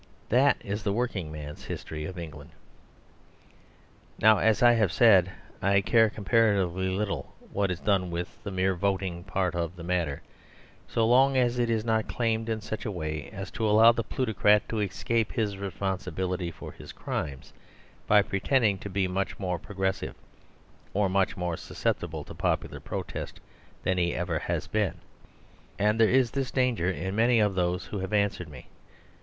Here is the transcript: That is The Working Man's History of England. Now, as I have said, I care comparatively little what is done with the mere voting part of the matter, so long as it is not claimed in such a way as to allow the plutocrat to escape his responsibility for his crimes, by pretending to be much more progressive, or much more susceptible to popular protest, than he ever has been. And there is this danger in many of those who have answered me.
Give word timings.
That 0.29 0.57
is 0.61 0.81
The 0.81 0.91
Working 0.93 1.31
Man's 1.31 1.65
History 1.65 2.05
of 2.05 2.17
England. 2.17 2.49
Now, 4.17 4.39
as 4.39 4.63
I 4.63 4.71
have 4.73 4.91
said, 4.91 5.31
I 5.61 5.81
care 5.81 6.09
comparatively 6.09 6.89
little 6.89 7.35
what 7.51 7.69
is 7.69 7.79
done 7.79 8.09
with 8.09 8.43
the 8.43 8.49
mere 8.49 8.73
voting 8.73 9.23
part 9.23 9.53
of 9.53 9.75
the 9.75 9.83
matter, 9.83 10.23
so 10.87 11.05
long 11.05 11.37
as 11.37 11.59
it 11.59 11.69
is 11.69 11.85
not 11.85 12.07
claimed 12.07 12.49
in 12.49 12.61
such 12.61 12.83
a 12.83 12.89
way 12.91 13.29
as 13.29 13.51
to 13.51 13.69
allow 13.69 13.91
the 13.91 14.01
plutocrat 14.03 14.67
to 14.69 14.79
escape 14.79 15.33
his 15.33 15.57
responsibility 15.59 16.49
for 16.49 16.71
his 16.71 16.91
crimes, 16.91 17.53
by 18.07 18.23
pretending 18.23 18.79
to 18.79 18.89
be 18.89 19.07
much 19.07 19.37
more 19.37 19.59
progressive, 19.59 20.15
or 20.95 21.09
much 21.09 21.37
more 21.37 21.55
susceptible 21.55 22.23
to 22.23 22.33
popular 22.33 22.79
protest, 22.79 23.39
than 23.83 23.99
he 23.99 24.15
ever 24.15 24.39
has 24.39 24.65
been. 24.65 24.95
And 25.77 25.99
there 25.99 26.09
is 26.09 26.31
this 26.31 26.49
danger 26.49 26.89
in 26.89 27.15
many 27.15 27.39
of 27.39 27.53
those 27.53 27.85
who 27.85 27.99
have 27.99 28.13
answered 28.13 28.49
me. 28.49 28.65